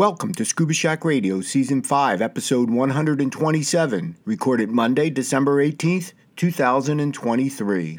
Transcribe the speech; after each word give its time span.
Welcome 0.00 0.32
to 0.36 0.46
Scuba 0.46 0.72
Shack 0.72 1.04
Radio, 1.04 1.42
Season 1.42 1.82
5, 1.82 2.22
Episode 2.22 2.70
127, 2.70 4.16
recorded 4.24 4.70
Monday, 4.70 5.10
December 5.10 5.62
18th, 5.62 6.14
2023. 6.36 7.98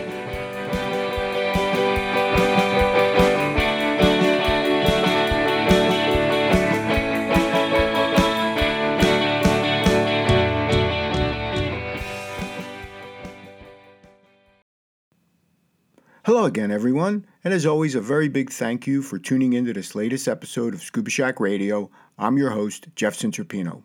Hello 16.31 16.45
again, 16.45 16.71
everyone, 16.71 17.25
and 17.43 17.53
as 17.53 17.65
always, 17.65 17.93
a 17.93 17.99
very 17.99 18.29
big 18.29 18.51
thank 18.51 18.87
you 18.87 19.01
for 19.01 19.19
tuning 19.19 19.51
into 19.51 19.73
this 19.73 19.95
latest 19.95 20.29
episode 20.29 20.73
of 20.73 20.81
Scuba 20.81 21.09
Shack 21.09 21.41
Radio. 21.41 21.91
I'm 22.17 22.37
your 22.37 22.51
host, 22.51 22.87
Jeff 22.95 23.17
Centropino. 23.17 23.83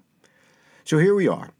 So 0.84 0.98
here 0.98 1.16
we 1.16 1.26
are, 1.26 1.50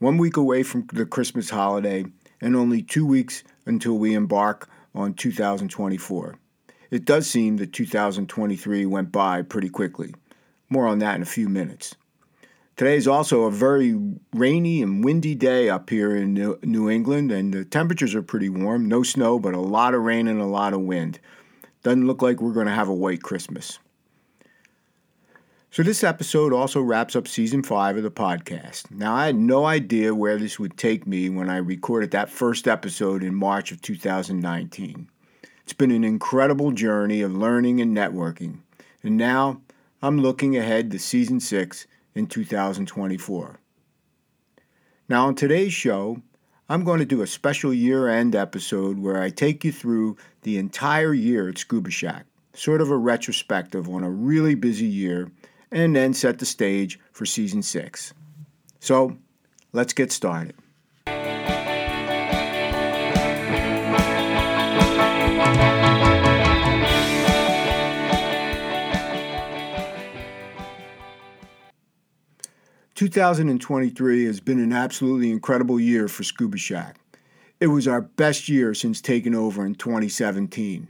one 0.00 0.18
week 0.18 0.36
away 0.36 0.64
from 0.64 0.86
the 0.92 1.06
Christmas 1.06 1.48
holiday, 1.48 2.04
and 2.42 2.54
only 2.54 2.82
two 2.82 3.06
weeks 3.06 3.42
until 3.64 3.96
we 3.96 4.12
embark 4.12 4.68
on 4.94 5.14
2024. 5.14 6.38
It 6.90 7.06
does 7.06 7.26
seem 7.26 7.56
that 7.56 7.72
2023 7.72 8.84
went 8.84 9.10
by 9.10 9.40
pretty 9.40 9.70
quickly. 9.70 10.14
More 10.68 10.86
on 10.86 10.98
that 10.98 11.16
in 11.16 11.22
a 11.22 11.24
few 11.24 11.48
minutes. 11.48 11.94
Today 12.78 12.94
is 12.94 13.08
also 13.08 13.42
a 13.42 13.50
very 13.50 14.00
rainy 14.32 14.82
and 14.82 15.04
windy 15.04 15.34
day 15.34 15.68
up 15.68 15.90
here 15.90 16.14
in 16.14 16.34
New 16.62 16.88
England, 16.88 17.32
and 17.32 17.52
the 17.52 17.64
temperatures 17.64 18.14
are 18.14 18.22
pretty 18.22 18.48
warm. 18.48 18.86
No 18.86 19.02
snow, 19.02 19.40
but 19.40 19.52
a 19.52 19.60
lot 19.60 19.94
of 19.94 20.02
rain 20.02 20.28
and 20.28 20.40
a 20.40 20.46
lot 20.46 20.72
of 20.72 20.82
wind. 20.82 21.18
Doesn't 21.82 22.06
look 22.06 22.22
like 22.22 22.40
we're 22.40 22.52
going 22.52 22.68
to 22.68 22.72
have 22.72 22.86
a 22.86 22.94
white 22.94 23.20
Christmas. 23.20 23.80
So, 25.72 25.82
this 25.82 26.04
episode 26.04 26.52
also 26.52 26.80
wraps 26.80 27.16
up 27.16 27.26
season 27.26 27.64
five 27.64 27.96
of 27.96 28.04
the 28.04 28.12
podcast. 28.12 28.92
Now, 28.92 29.12
I 29.12 29.26
had 29.26 29.36
no 29.36 29.64
idea 29.64 30.14
where 30.14 30.38
this 30.38 30.60
would 30.60 30.76
take 30.76 31.04
me 31.04 31.28
when 31.28 31.50
I 31.50 31.56
recorded 31.56 32.12
that 32.12 32.30
first 32.30 32.68
episode 32.68 33.24
in 33.24 33.34
March 33.34 33.72
of 33.72 33.82
2019. 33.82 35.08
It's 35.64 35.72
been 35.72 35.90
an 35.90 36.04
incredible 36.04 36.70
journey 36.70 37.22
of 37.22 37.34
learning 37.34 37.80
and 37.80 37.96
networking, 37.96 38.58
and 39.02 39.16
now 39.16 39.62
I'm 40.00 40.20
looking 40.20 40.56
ahead 40.56 40.92
to 40.92 41.00
season 41.00 41.40
six 41.40 41.88
in 42.18 42.26
2024. 42.26 43.60
Now, 45.08 45.28
on 45.28 45.34
today's 45.36 45.72
show, 45.72 46.20
I'm 46.68 46.84
going 46.84 46.98
to 46.98 47.06
do 47.06 47.22
a 47.22 47.26
special 47.26 47.72
year 47.72 48.08
end 48.08 48.34
episode 48.34 48.98
where 48.98 49.22
I 49.22 49.30
take 49.30 49.64
you 49.64 49.72
through 49.72 50.18
the 50.42 50.58
entire 50.58 51.14
year 51.14 51.48
at 51.48 51.58
Scuba 51.58 51.90
Shack, 51.90 52.26
sort 52.52 52.82
of 52.82 52.90
a 52.90 52.96
retrospective 52.96 53.88
on 53.88 54.02
a 54.02 54.10
really 54.10 54.54
busy 54.54 54.84
year, 54.84 55.30
and 55.70 55.94
then 55.94 56.12
set 56.12 56.40
the 56.40 56.44
stage 56.44 56.98
for 57.12 57.24
season 57.24 57.62
six. 57.62 58.12
So, 58.80 59.16
let's 59.72 59.92
get 59.92 60.12
started. 60.12 60.56
2023 72.98 74.24
has 74.24 74.40
been 74.40 74.58
an 74.58 74.72
absolutely 74.72 75.30
incredible 75.30 75.78
year 75.78 76.08
for 76.08 76.24
Scuba 76.24 76.56
Shack. 76.58 76.98
It 77.60 77.68
was 77.68 77.86
our 77.86 78.00
best 78.00 78.48
year 78.48 78.74
since 78.74 79.00
taking 79.00 79.36
over 79.36 79.64
in 79.64 79.76
2017. 79.76 80.88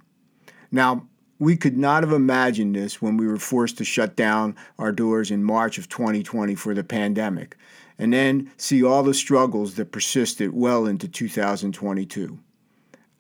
Now, 0.73 1.07
we 1.39 1.55
could 1.55 1.77
not 1.77 2.03
have 2.03 2.15
imagined 2.15 2.75
this 2.75 3.03
when 3.03 3.19
we 3.19 3.27
were 3.27 3.37
forced 3.37 3.77
to 3.77 3.85
shut 3.85 4.17
down 4.17 4.57
our 4.79 4.91
doors 4.91 5.31
in 5.31 5.45
March 5.45 5.77
of 5.77 5.91
2020 5.91 6.55
for 6.55 6.73
the 6.73 6.83
pandemic, 6.83 7.59
and 7.99 8.11
then 8.11 8.51
see 8.57 8.83
all 8.83 9.03
the 9.03 9.13
struggles 9.13 9.75
that 9.75 9.93
persisted 9.93 10.55
well 10.55 10.87
into 10.87 11.09
2022. 11.09 12.39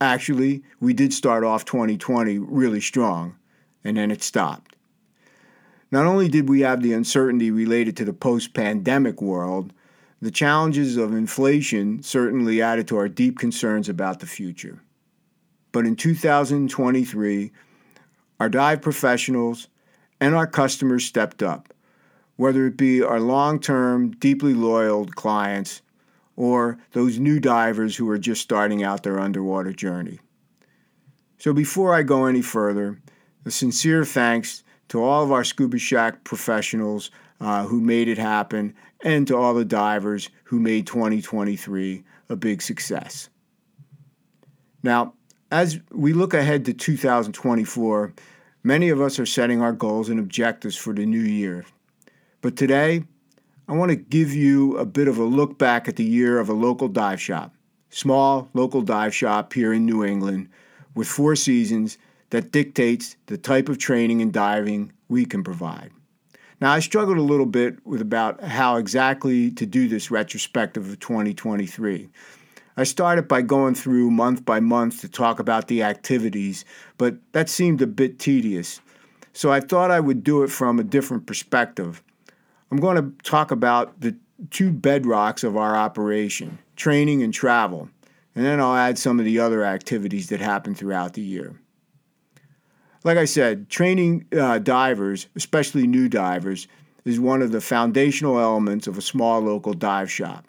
Actually, 0.00 0.62
we 0.80 0.94
did 0.94 1.12
start 1.12 1.44
off 1.44 1.66
2020 1.66 2.38
really 2.38 2.80
strong, 2.80 3.36
and 3.84 3.98
then 3.98 4.10
it 4.10 4.22
stopped. 4.22 4.76
Not 5.90 6.06
only 6.06 6.28
did 6.28 6.48
we 6.48 6.60
have 6.60 6.82
the 6.82 6.92
uncertainty 6.92 7.50
related 7.50 7.96
to 7.96 8.04
the 8.04 8.12
post 8.12 8.52
pandemic 8.52 9.22
world, 9.22 9.72
the 10.20 10.30
challenges 10.30 10.96
of 10.96 11.14
inflation 11.14 12.02
certainly 12.02 12.60
added 12.60 12.88
to 12.88 12.96
our 12.96 13.08
deep 13.08 13.38
concerns 13.38 13.88
about 13.88 14.20
the 14.20 14.26
future. 14.26 14.82
But 15.72 15.86
in 15.86 15.96
2023, 15.96 17.52
our 18.40 18.48
dive 18.48 18.82
professionals 18.82 19.68
and 20.20 20.34
our 20.34 20.46
customers 20.46 21.04
stepped 21.04 21.42
up, 21.42 21.72
whether 22.36 22.66
it 22.66 22.76
be 22.76 23.02
our 23.02 23.20
long 23.20 23.60
term, 23.60 24.10
deeply 24.10 24.54
loyal 24.54 25.06
clients 25.06 25.82
or 26.36 26.78
those 26.92 27.18
new 27.18 27.40
divers 27.40 27.96
who 27.96 28.08
are 28.08 28.18
just 28.18 28.42
starting 28.42 28.82
out 28.82 29.02
their 29.02 29.18
underwater 29.18 29.72
journey. 29.72 30.20
So 31.38 31.52
before 31.52 31.94
I 31.94 32.02
go 32.02 32.26
any 32.26 32.42
further, 32.42 33.00
a 33.44 33.50
sincere 33.50 34.04
thanks 34.04 34.62
to 34.88 35.02
all 35.02 35.22
of 35.22 35.32
our 35.32 35.44
Scuba 35.44 35.78
Shack 35.78 36.24
professionals 36.24 37.10
uh, 37.40 37.64
who 37.66 37.80
made 37.80 38.08
it 38.08 38.18
happen, 38.18 38.74
and 39.04 39.26
to 39.28 39.36
all 39.36 39.54
the 39.54 39.64
divers 39.64 40.28
who 40.44 40.58
made 40.58 40.86
2023 40.86 42.02
a 42.28 42.36
big 42.36 42.60
success. 42.62 43.28
Now, 44.82 45.14
as 45.50 45.80
we 45.92 46.12
look 46.12 46.34
ahead 46.34 46.64
to 46.66 46.74
2024, 46.74 48.12
many 48.62 48.88
of 48.88 49.00
us 49.00 49.18
are 49.18 49.26
setting 49.26 49.62
our 49.62 49.72
goals 49.72 50.08
and 50.08 50.18
objectives 50.18 50.76
for 50.76 50.92
the 50.92 51.06
new 51.06 51.20
year. 51.20 51.64
But 52.40 52.56
today, 52.56 53.04
I 53.68 53.72
want 53.72 53.90
to 53.90 53.96
give 53.96 54.32
you 54.32 54.76
a 54.78 54.84
bit 54.84 55.08
of 55.08 55.18
a 55.18 55.24
look 55.24 55.58
back 55.58 55.88
at 55.88 55.96
the 55.96 56.04
year 56.04 56.38
of 56.38 56.48
a 56.48 56.54
local 56.54 56.88
dive 56.88 57.20
shop, 57.20 57.54
small 57.90 58.48
local 58.54 58.82
dive 58.82 59.14
shop 59.14 59.52
here 59.52 59.72
in 59.72 59.86
New 59.86 60.04
England 60.04 60.48
with 60.94 61.08
four 61.08 61.36
seasons 61.36 61.98
that 62.30 62.52
dictates 62.52 63.16
the 63.26 63.38
type 63.38 63.68
of 63.68 63.78
training 63.78 64.22
and 64.22 64.32
diving 64.32 64.92
we 65.08 65.24
can 65.24 65.42
provide. 65.42 65.90
Now, 66.60 66.72
I 66.72 66.80
struggled 66.80 67.18
a 67.18 67.22
little 67.22 67.46
bit 67.46 67.86
with 67.86 68.00
about 68.00 68.42
how 68.42 68.76
exactly 68.76 69.50
to 69.52 69.64
do 69.64 69.88
this 69.88 70.10
retrospective 70.10 70.88
of 70.88 70.98
2023. 70.98 72.08
I 72.76 72.84
started 72.84 73.28
by 73.28 73.42
going 73.42 73.74
through 73.74 74.10
month 74.10 74.44
by 74.44 74.60
month 74.60 75.00
to 75.00 75.08
talk 75.08 75.38
about 75.38 75.68
the 75.68 75.82
activities, 75.82 76.64
but 76.96 77.16
that 77.32 77.48
seemed 77.48 77.80
a 77.80 77.86
bit 77.86 78.18
tedious. 78.18 78.80
So 79.32 79.52
I 79.52 79.60
thought 79.60 79.90
I 79.90 80.00
would 80.00 80.24
do 80.24 80.42
it 80.42 80.48
from 80.50 80.78
a 80.78 80.84
different 80.84 81.26
perspective. 81.26 82.02
I'm 82.70 82.78
going 82.78 82.96
to 82.96 83.22
talk 83.22 83.50
about 83.50 84.00
the 84.00 84.16
two 84.50 84.72
bedrocks 84.72 85.44
of 85.44 85.56
our 85.56 85.76
operation 85.76 86.58
training 86.76 87.22
and 87.22 87.34
travel, 87.34 87.88
and 88.34 88.44
then 88.44 88.60
I'll 88.60 88.76
add 88.76 88.98
some 88.98 89.18
of 89.18 89.24
the 89.24 89.40
other 89.40 89.64
activities 89.64 90.28
that 90.28 90.40
happen 90.40 90.74
throughout 90.74 91.14
the 91.14 91.22
year 91.22 91.56
like 93.08 93.16
I 93.16 93.24
said, 93.24 93.70
training 93.70 94.26
uh, 94.38 94.58
divers, 94.58 95.28
especially 95.34 95.86
new 95.86 96.10
divers, 96.10 96.68
is 97.06 97.18
one 97.18 97.40
of 97.40 97.52
the 97.52 97.60
foundational 97.62 98.38
elements 98.38 98.86
of 98.86 98.98
a 98.98 99.02
small 99.02 99.40
local 99.40 99.72
dive 99.72 100.10
shop. 100.10 100.44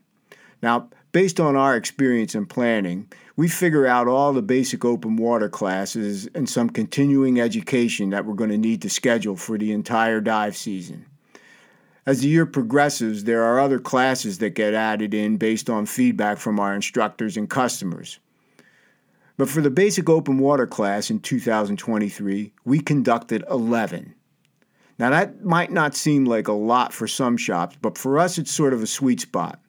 Now, 0.62 0.90
based 1.14 1.40
on 1.40 1.56
our 1.56 1.78
experience 1.78 2.36
and 2.36 2.50
planning, 2.50 3.08
we 3.38 3.48
figure 3.48 3.88
out 3.88 4.10
all 4.10 4.34
the 4.34 4.42
basic 4.42 4.84
open 4.84 5.16
water 5.16 5.48
classes 5.48 6.28
and 6.36 6.50
some 6.50 6.70
continuing 6.70 7.40
education 7.40 8.10
that 8.10 8.26
we're 8.26 8.34
going 8.34 8.50
to 8.50 8.58
need 8.58 8.82
to 8.82 8.90
schedule 8.90 9.38
for 9.38 9.58
the 9.58 9.72
entire 9.72 10.20
dive 10.20 10.58
season. 10.58 11.06
As 12.06 12.20
the 12.20 12.28
year 12.28 12.46
progresses, 12.46 13.24
there 13.24 13.42
are 13.46 13.62
other 13.62 13.80
classes 13.80 14.40
that 14.40 14.50
get 14.50 14.74
added 14.74 15.14
in 15.14 15.38
based 15.38 15.70
on 15.70 15.86
feedback 15.86 16.38
from 16.38 16.60
our 16.60 16.76
instructors 16.76 17.38
and 17.38 17.50
customers. 17.50 18.20
But 19.40 19.48
for 19.48 19.62
the 19.62 19.70
basic 19.70 20.10
open 20.10 20.38
water 20.38 20.68
class 20.68 21.10
in 21.10 21.22
2023, 21.22 22.52
we 22.66 22.80
conducted 22.82 23.46
11. 23.50 24.14
Now, 25.00 25.12
that 25.12 25.46
might 25.46 25.72
not 25.72 25.96
seem 25.96 26.26
like 26.26 26.50
a 26.50 26.52
lot 26.52 26.92
for 26.92 27.08
some 27.08 27.38
shops, 27.38 27.78
but 27.82 27.98
for 27.98 28.20
us, 28.20 28.38
it's 28.38 28.52
sort 28.52 28.74
of 28.74 28.84
a 28.84 28.86
sweet 28.86 29.22
spot. 29.22 29.62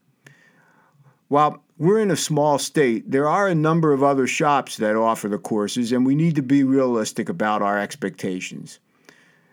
While 1.28 1.62
we're 1.78 2.00
in 2.00 2.11
a 2.11 2.17
small 2.17 2.58
state, 2.58 3.08
there 3.08 3.28
are 3.28 3.46
a 3.46 3.55
number 3.55 3.93
of 3.93 4.02
other 4.02 4.26
shops 4.26 4.76
that 4.78 4.96
offer 4.96 5.28
the 5.28 5.38
courses, 5.38 5.93
and 5.93 6.05
we 6.05 6.17
need 6.17 6.34
to 6.34 6.43
be 6.43 6.64
realistic 6.64 7.28
about 7.28 7.62
our 7.62 7.78
expectations. 7.78 8.81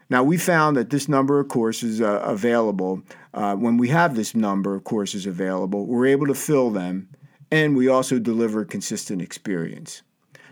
Now, 0.09 0.23
we 0.23 0.37
found 0.37 0.77
that 0.77 0.89
this 0.89 1.07
number 1.07 1.39
of 1.39 1.47
courses 1.47 2.01
uh, 2.01 2.23
available, 2.23 3.03
uh, 3.35 3.55
when 3.55 3.77
we 3.77 3.89
have 3.89 4.15
this 4.15 4.33
number 4.33 4.73
of 4.73 4.83
courses 4.83 5.27
available, 5.27 5.85
we're 5.85 6.07
able 6.07 6.25
to 6.25 6.33
fill 6.33 6.71
them, 6.71 7.07
and 7.51 7.75
we 7.75 7.87
also 7.87 8.19
deliver 8.19 8.65
consistent 8.65 9.21
experience. 9.21 10.01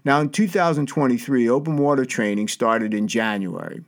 Now, 0.04 0.22
in 0.22 0.30
2023, 0.30 1.50
open 1.50 1.78
water 1.78 2.06
training 2.06 2.48
started 2.48 2.94
in 2.94 3.08
January. 3.08 3.84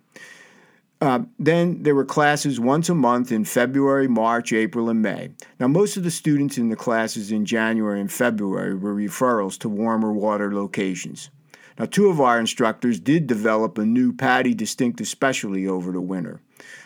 Uh, 0.99 1.19
then 1.37 1.83
there 1.83 1.93
were 1.93 2.05
classes 2.05 2.59
once 2.59 2.89
a 2.89 2.95
month 2.95 3.31
in 3.31 3.45
February, 3.45 4.07
March, 4.07 4.51
April, 4.51 4.89
and 4.89 5.01
May. 5.01 5.29
Now, 5.59 5.67
most 5.67 5.95
of 5.95 6.03
the 6.03 6.09
students 6.09 6.57
in 6.57 6.69
the 6.69 6.75
classes 6.75 7.31
in 7.31 7.45
January 7.45 8.01
and 8.01 8.11
February 8.11 8.73
were 8.73 8.95
referrals 8.95 9.59
to 9.59 9.69
warmer 9.69 10.11
water 10.11 10.51
locations. 10.51 11.29
Now, 11.77 11.85
two 11.85 12.09
of 12.09 12.19
our 12.19 12.39
instructors 12.39 12.99
did 12.99 13.27
develop 13.27 13.77
a 13.77 13.85
new 13.85 14.11
PADI 14.11 14.55
distinctive 14.55 15.07
specialty 15.07 15.67
over 15.67 15.91
the 15.91 16.01
winter. 16.01 16.41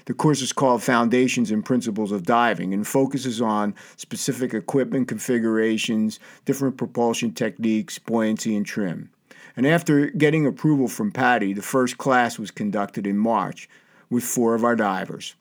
The 0.06 0.13
course 0.13 0.41
is 0.41 0.53
called 0.53 0.83
Foundations 0.83 1.51
and 1.51 1.63
Principles 1.63 2.12
of 2.12 2.23
Diving 2.23 2.73
and 2.73 2.88
focuses 2.88 3.41
on 3.41 3.75
specific 3.97 4.53
equipment 4.53 5.07
configurations, 5.07 6.19
different 6.45 6.77
propulsion 6.77 7.33
techniques, 7.33 8.00
buoyancy, 8.00 8.56
and 8.56 8.65
trim. 8.65 9.09
And 9.56 9.68
after 9.68 10.09
getting 10.09 10.45
approval 10.45 10.88
from 10.88 11.12
PADI, 11.12 11.53
the 11.53 11.62
first 11.62 11.97
class 11.97 12.39
was 12.39 12.51
conducted 12.51 13.06
in 13.06 13.18
March 13.18 13.69
with 14.09 14.23
four 14.23 14.56
of 14.56 14.63
our 14.63 14.75
divers, 14.75 15.35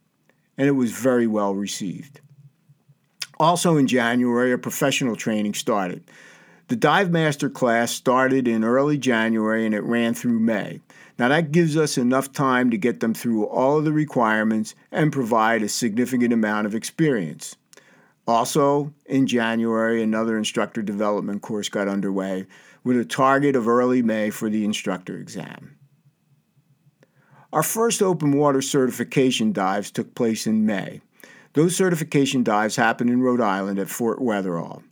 and 0.59 0.69
it 0.69 0.73
was 0.73 0.93
very 0.93 1.27
well 1.27 1.55
received. 1.55 2.21
Also 3.39 3.77
in 3.77 3.87
January, 3.87 4.53
a 4.53 4.59
professional 4.59 5.17
training 5.17 5.55
started. 5.55 6.05
The 6.69 6.77
Dive 6.77 7.11
Master 7.11 7.51
class 7.51 7.91
started 7.91 8.47
in 8.47 8.63
early 8.63 8.99
January 8.99 9.67
and 9.67 9.75
it 9.75 9.83
ran 9.83 10.15
through 10.15 10.39
May. 10.39 10.81
Now, 11.21 11.29
that 11.29 11.53
gives 11.53 11.77
us 11.77 11.99
enough 11.99 12.33
time 12.33 12.71
to 12.71 12.79
get 12.79 13.01
them 13.01 13.13
through 13.13 13.45
all 13.45 13.77
of 13.77 13.85
the 13.85 13.93
requirements 13.93 14.75
and 14.91 15.13
provide 15.13 15.63
a 15.63 15.69
significant 15.69 16.33
amount 16.33 16.67
of 16.67 16.75
experience. 16.75 17.57
Also, 18.27 18.95
in 19.05 19.27
January, 19.27 20.03
another 20.03 20.39
instructor 20.39 20.81
development 20.81 21.43
course 21.43 21.69
got 21.69 21.89
underway 21.89 22.47
with 22.85 22.97
a 22.97 23.05
target 23.05 23.55
of 23.55 23.69
early 23.69 24.01
May 24.01 24.31
for 24.31 24.49
the 24.49 24.65
instructor 24.65 25.19
exam. 25.19 25.77
Our 27.53 27.63
first 27.63 28.01
open 28.01 28.33
water 28.33 28.63
certification 28.63 29.53
dives 29.53 29.91
took 29.91 30.15
place 30.15 30.47
in 30.47 30.65
May. 30.65 31.03
Those 31.53 31.77
certification 31.77 32.43
dives 32.43 32.77
happened 32.77 33.11
in 33.11 33.21
Rhode 33.21 33.43
Island 33.43 33.79
at 33.79 33.91
Fort 33.91 34.21
Wetherill. 34.21 34.83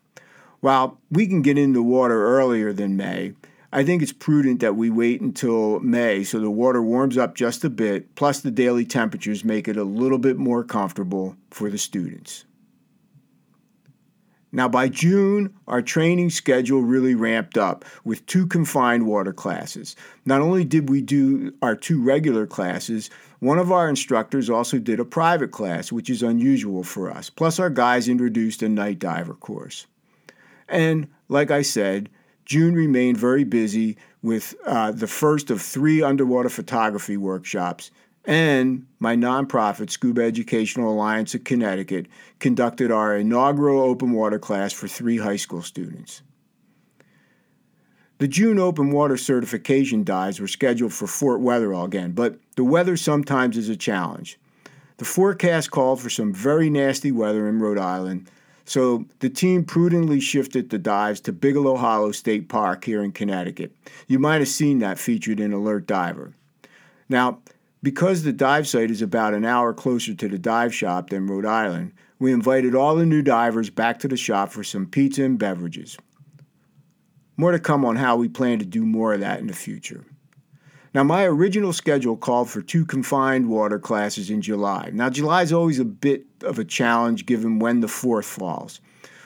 While 0.60 1.00
we 1.10 1.26
can 1.26 1.40
get 1.40 1.56
into 1.56 1.82
water 1.82 2.22
earlier 2.22 2.74
than 2.74 2.98
May, 2.98 3.32
I 3.70 3.84
think 3.84 4.02
it's 4.02 4.12
prudent 4.12 4.60
that 4.60 4.76
we 4.76 4.88
wait 4.88 5.20
until 5.20 5.80
May 5.80 6.24
so 6.24 6.40
the 6.40 6.50
water 6.50 6.82
warms 6.82 7.18
up 7.18 7.34
just 7.34 7.64
a 7.64 7.70
bit, 7.70 8.14
plus 8.14 8.40
the 8.40 8.50
daily 8.50 8.86
temperatures 8.86 9.44
make 9.44 9.68
it 9.68 9.76
a 9.76 9.84
little 9.84 10.18
bit 10.18 10.38
more 10.38 10.64
comfortable 10.64 11.36
for 11.50 11.68
the 11.68 11.76
students. 11.76 12.44
Now, 14.50 14.66
by 14.66 14.88
June, 14.88 15.54
our 15.66 15.82
training 15.82 16.30
schedule 16.30 16.80
really 16.80 17.14
ramped 17.14 17.58
up 17.58 17.84
with 18.04 18.24
two 18.24 18.46
confined 18.46 19.06
water 19.06 19.34
classes. 19.34 19.94
Not 20.24 20.40
only 20.40 20.64
did 20.64 20.88
we 20.88 21.02
do 21.02 21.52
our 21.60 21.76
two 21.76 22.02
regular 22.02 22.46
classes, 22.46 23.10
one 23.40 23.58
of 23.58 23.70
our 23.70 23.90
instructors 23.90 24.48
also 24.48 24.78
did 24.78 25.00
a 25.00 25.04
private 25.04 25.50
class, 25.50 25.92
which 25.92 26.08
is 26.08 26.22
unusual 26.22 26.82
for 26.82 27.10
us. 27.10 27.28
Plus, 27.28 27.58
our 27.58 27.68
guys 27.68 28.08
introduced 28.08 28.62
a 28.62 28.70
night 28.70 28.98
diver 28.98 29.34
course. 29.34 29.86
And 30.66 31.08
like 31.28 31.50
I 31.50 31.60
said, 31.60 32.08
June 32.48 32.74
remained 32.74 33.18
very 33.18 33.44
busy 33.44 33.98
with 34.22 34.54
uh, 34.64 34.90
the 34.90 35.06
first 35.06 35.50
of 35.50 35.60
three 35.60 36.02
underwater 36.02 36.48
photography 36.48 37.18
workshops. 37.18 37.90
And 38.24 38.86
my 38.98 39.14
nonprofit, 39.14 39.90
Scuba 39.90 40.22
Educational 40.22 40.92
Alliance 40.92 41.34
of 41.34 41.44
Connecticut, 41.44 42.06
conducted 42.38 42.90
our 42.90 43.16
inaugural 43.16 43.82
open 43.82 44.12
water 44.12 44.38
class 44.38 44.72
for 44.72 44.88
three 44.88 45.18
high 45.18 45.36
school 45.36 45.62
students. 45.62 46.22
The 48.16 48.28
June 48.28 48.58
open 48.58 48.90
water 48.92 49.18
certification 49.18 50.02
dives 50.02 50.40
were 50.40 50.48
scheduled 50.48 50.94
for 50.94 51.06
Fort 51.06 51.40
Wetherill 51.40 51.84
again, 51.84 52.12
but 52.12 52.38
the 52.56 52.64
weather 52.64 52.96
sometimes 52.96 53.56
is 53.58 53.68
a 53.68 53.76
challenge. 53.76 54.38
The 54.96 55.04
forecast 55.04 55.70
called 55.70 56.00
for 56.00 56.10
some 56.10 56.32
very 56.32 56.70
nasty 56.70 57.12
weather 57.12 57.46
in 57.46 57.60
Rhode 57.60 57.78
Island, 57.78 58.28
so 58.68 59.06
the 59.20 59.30
team 59.30 59.64
prudently 59.64 60.20
shifted 60.20 60.68
the 60.68 60.78
dives 60.78 61.22
to 61.22 61.32
Bigelow 61.32 61.76
Hollow 61.76 62.12
State 62.12 62.50
Park 62.50 62.84
here 62.84 63.02
in 63.02 63.12
Connecticut. 63.12 63.72
You 64.08 64.18
might 64.18 64.42
have 64.42 64.48
seen 64.48 64.80
that 64.80 64.98
featured 64.98 65.40
in 65.40 65.54
Alert 65.54 65.86
Diver. 65.86 66.34
Now, 67.08 67.38
because 67.82 68.24
the 68.24 68.32
dive 68.32 68.68
site 68.68 68.90
is 68.90 69.00
about 69.00 69.32
an 69.32 69.46
hour 69.46 69.72
closer 69.72 70.12
to 70.12 70.28
the 70.28 70.38
dive 70.38 70.74
shop 70.74 71.08
than 71.08 71.26
Rhode 71.26 71.46
Island, 71.46 71.92
we 72.18 72.30
invited 72.30 72.74
all 72.74 72.94
the 72.94 73.06
new 73.06 73.22
divers 73.22 73.70
back 73.70 74.00
to 74.00 74.08
the 74.08 74.18
shop 74.18 74.52
for 74.52 74.62
some 74.62 74.84
pizza 74.84 75.24
and 75.24 75.38
beverages. 75.38 75.96
More 77.38 77.52
to 77.52 77.58
come 77.58 77.86
on 77.86 77.96
how 77.96 78.16
we 78.16 78.28
plan 78.28 78.58
to 78.58 78.66
do 78.66 78.84
more 78.84 79.14
of 79.14 79.20
that 79.20 79.40
in 79.40 79.46
the 79.46 79.54
future. 79.54 80.04
Now, 80.94 81.04
my 81.04 81.24
original 81.24 81.72
schedule 81.72 82.16
called 82.16 82.48
for 82.48 82.62
two 82.62 82.86
confined 82.86 83.48
water 83.48 83.78
classes 83.78 84.30
in 84.30 84.40
July. 84.40 84.90
Now, 84.92 85.10
July 85.10 85.42
is 85.42 85.52
always 85.52 85.78
a 85.78 85.84
bit 85.84 86.24
of 86.42 86.58
a 86.58 86.64
challenge 86.64 87.26
given 87.26 87.58
when 87.58 87.80
the 87.80 87.86
4th 87.86 88.24
falls. 88.24 88.80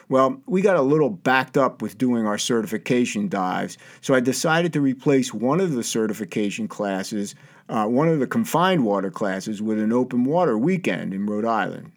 Well, 0.08 0.42
we 0.46 0.60
got 0.60 0.76
a 0.76 0.82
little 0.82 1.08
backed 1.08 1.56
up 1.56 1.80
with 1.80 1.98
doing 1.98 2.26
our 2.26 2.36
certification 2.36 3.28
dives, 3.28 3.78
so 4.00 4.14
I 4.14 4.20
decided 4.20 4.72
to 4.72 4.80
replace 4.80 5.32
one 5.32 5.60
of 5.60 5.72
the 5.72 5.84
certification 5.84 6.68
classes, 6.68 7.34
uh, 7.68 7.86
one 7.86 8.08
of 8.08 8.18
the 8.18 8.26
confined 8.26 8.84
water 8.84 9.10
classes, 9.10 9.62
with 9.62 9.78
an 9.78 9.92
open 9.92 10.24
water 10.24 10.58
weekend 10.58 11.14
in 11.14 11.26
Rhode 11.26 11.46
Island. 11.46 11.92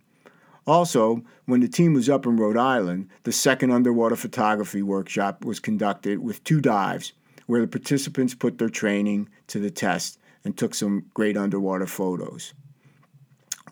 Also, 0.68 1.24
when 1.46 1.60
the 1.60 1.68
team 1.68 1.94
was 1.94 2.08
up 2.08 2.26
in 2.26 2.38
Rhode 2.38 2.58
Island, 2.58 3.10
the 3.24 3.32
second 3.32 3.72
underwater 3.72 4.16
photography 4.16 4.82
workshop 4.82 5.44
was 5.44 5.60
conducted 5.60 6.20
with 6.20 6.44
two 6.44 6.62
dives 6.62 7.14
where 7.46 7.62
the 7.62 7.68
participants 7.68 8.34
put 8.34 8.58
their 8.58 8.70
training 8.70 9.30
to 9.48 9.60
the 9.60 9.72
test 9.72 10.20
and 10.44 10.58
took 10.58 10.76
some 10.76 11.06
great 11.14 11.38
underwater 11.38 11.88
photos. 11.88 12.54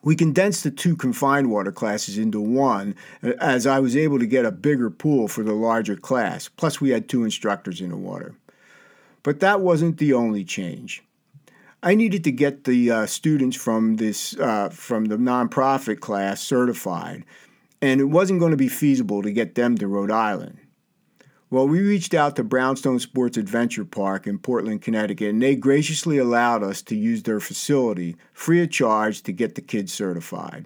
We 0.03 0.15
condensed 0.15 0.63
the 0.63 0.71
two 0.71 0.97
confined 0.97 1.49
water 1.49 1.71
classes 1.71 2.17
into 2.17 2.41
one 2.41 2.95
as 3.39 3.65
I 3.65 3.79
was 3.79 3.95
able 3.95 4.19
to 4.19 4.25
get 4.25 4.45
a 4.45 4.51
bigger 4.51 4.89
pool 4.89 5.29
for 5.29 5.43
the 5.43 5.53
larger 5.53 5.95
class, 5.95 6.49
plus, 6.49 6.81
we 6.81 6.89
had 6.89 7.07
two 7.07 7.23
instructors 7.23 7.79
in 7.79 7.89
the 7.89 7.97
water. 7.97 8.35
But 9.23 9.39
that 9.39 9.61
wasn't 9.61 9.99
the 9.99 10.11
only 10.13 10.43
change. 10.43 11.03
I 11.81 11.95
needed 11.95 12.23
to 12.25 12.31
get 12.31 12.65
the 12.65 12.91
uh, 12.91 13.05
students 13.05 13.55
from 13.55 13.95
this 13.95 14.37
uh, 14.37 14.69
from 14.69 15.05
the 15.05 15.17
nonprofit 15.17 15.99
class 15.99 16.41
certified, 16.41 17.23
and 17.81 18.01
it 18.01 18.05
wasn't 18.05 18.39
going 18.39 18.51
to 18.51 18.57
be 18.57 18.69
feasible 18.69 19.21
to 19.21 19.31
get 19.31 19.55
them 19.55 19.77
to 19.77 19.87
Rhode 19.87 20.11
Island. 20.11 20.57
Well, 21.53 21.67
we 21.67 21.81
reached 21.81 22.15
out 22.15 22.35
to 22.37 22.43
Brownstone 22.43 22.97
Sports 22.97 23.37
Adventure 23.37 23.85
Park 23.85 24.25
in 24.25 24.39
Portland, 24.39 24.81
Connecticut, 24.81 25.29
and 25.29 25.39
they 25.39 25.55
graciously 25.55 26.17
allowed 26.17 26.63
us 26.63 26.81
to 26.81 26.95
use 26.95 27.21
their 27.21 27.39
facility 27.39 28.15
free 28.33 28.63
of 28.63 28.71
charge 28.71 29.21
to 29.21 29.31
get 29.31 29.53
the 29.53 29.61
kids 29.61 29.93
certified. 29.93 30.65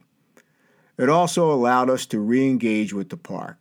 It 0.97 1.09
also 1.09 1.51
allowed 1.51 1.89
us 1.89 2.05
to 2.05 2.21
re 2.21 2.47
engage 2.47 2.93
with 2.93 3.09
the 3.09 3.17
park. 3.17 3.57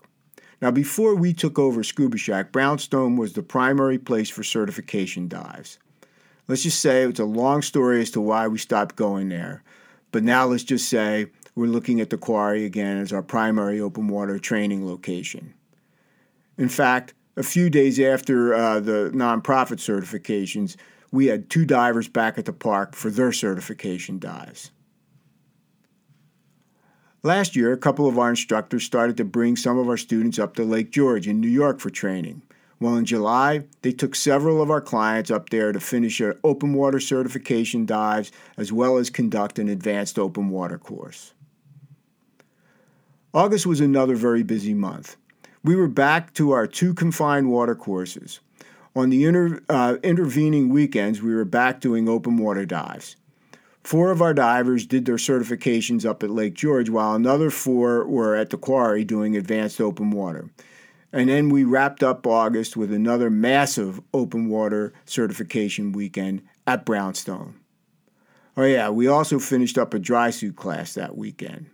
Now, 0.63 0.71
before 0.71 1.17
we 1.17 1.33
took 1.33 1.59
over 1.59 1.83
Scuba 1.83 2.17
Shack, 2.17 2.53
Brownstone 2.53 3.17
was 3.17 3.33
the 3.33 3.43
primary 3.43 3.99
place 3.99 4.31
for 4.31 4.45
certification 4.45 5.27
dives. 5.27 5.81
Let's 6.47 6.63
just 6.63 6.79
say 6.79 7.03
it's 7.03 7.19
a 7.19 7.25
long 7.25 7.61
story 7.61 8.03
as 8.03 8.13
to 8.13 8.21
why 8.21 8.47
we 8.47 8.59
stopped 8.59 8.95
going 8.95 9.31
there. 9.31 9.65
But 10.13 10.23
now 10.23 10.47
let's 10.47 10.63
just 10.63 10.89
say 10.89 11.27
we're 11.57 11.67
looking 11.67 12.01
at 12.01 12.11
the 12.11 12.19
quarry 12.19 12.65
again 12.65 12.99
as 12.99 13.13
our 13.13 13.21
primary 13.21 13.81
open 13.81 14.07
water 14.07 14.39
training 14.39 14.87
location. 14.87 15.55
In 16.59 16.69
fact, 16.71 17.13
a 17.37 17.43
few 17.43 17.69
days 17.69 18.01
after 18.01 18.55
uh, 18.55 18.81
the 18.81 19.11
nonprofit 19.15 19.79
certifications, 19.79 20.77
we 21.13 21.27
had 21.27 21.51
two 21.51 21.65
divers 21.65 22.09
back 22.09 22.39
at 22.39 22.47
the 22.47 22.53
park 22.53 22.95
for 22.95 23.11
their 23.11 23.33
certification 23.33 24.19
dives. 24.19 24.71
Last 27.23 27.57
year, 27.57 27.73
a 27.73 27.79
couple 27.79 28.07
of 28.07 28.19
our 28.19 28.31
instructors 28.31 28.85
started 28.85 29.17
to 29.17 29.25
bring 29.25 29.57
some 29.57 29.79
of 29.79 29.89
our 29.89 29.97
students 29.97 30.39
up 30.39 30.55
to 30.55 30.65
Lake 30.65 30.91
George 30.91 31.27
in 31.27 31.41
New 31.41 31.49
York 31.49 31.81
for 31.81 31.91
training. 31.91 32.43
Well, 32.79 32.97
in 32.97 33.05
July, 33.05 33.65
they 33.83 33.93
took 33.93 34.15
several 34.15 34.63
of 34.63 34.71
our 34.71 34.83
clients 34.83 35.31
up 35.31 35.49
there 35.49 35.73
to 35.73 35.81
finish 35.81 36.19
their 36.19 36.37
open 36.45 36.75
water 36.75 37.01
certification 37.01 37.87
dives 37.87 38.31
as 38.57 38.73
well 38.73 38.99
as 38.99 39.11
conduct 39.11 39.59
an 39.59 39.69
advanced 39.69 40.19
open 40.19 40.51
water 40.51 40.79
course. 40.79 41.33
August 43.33 43.67
was 43.67 43.81
another 43.81 44.15
very 44.15 44.43
busy 44.43 44.75
month. 44.75 45.17
We 45.67 45.75
were 45.75 45.89
back 45.89 46.33
to 46.35 46.53
our 46.53 46.69
two 46.69 46.95
confined 46.95 47.51
water 47.51 47.75
courses. 47.75 48.39
On 48.95 49.11
the 49.11 49.25
inter, 49.25 49.61
uh, 49.69 49.97
intervening 50.05 50.69
weekends, 50.69 51.21
we 51.21 51.35
were 51.35 51.45
back 51.45 51.81
doing 51.81 52.09
open 52.09 52.37
water 52.37 52.65
dives. 52.65 53.17
Four 53.83 54.13
of 54.13 54.23
our 54.23 54.33
divers 54.33 54.87
did 54.87 55.07
their 55.07 55.17
certifications 55.17 56.07
up 56.07 56.23
at 56.23 56.31
Lake 56.31 56.55
George, 56.55 56.89
while 56.89 57.17
another 57.17 57.51
four 57.51 58.07
were 58.07 58.37
at 58.37 58.51
the 58.51 58.57
quarry 58.57 59.03
doing 59.03 59.37
advanced 59.37 59.81
open 59.81 60.13
water. 60.13 60.49
And 61.13 61.29
then 61.29 61.49
we 61.49 61.65
wrapped 61.65 62.05
up 62.05 62.29
August 62.29 62.77
with 62.77 62.93
another 62.93 63.29
massive 63.29 64.01
open 64.15 64.49
water 64.49 64.93
certification 65.05 65.91
weekend 65.91 66.43
at 66.65 66.87
Brownstone. 66.87 67.59
Oh, 68.57 68.63
yeah, 68.63 68.91
we 68.91 69.09
also 69.09 69.41
finished 69.41 69.79
up 69.79 69.95
a 69.95 69.99
dry 69.99 70.31
suit 70.31 70.55
class 70.55 70.95
that 70.95 71.17
weekend. 71.17 71.67